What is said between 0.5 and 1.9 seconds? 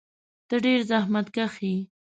ډېر زحمتکښ یې.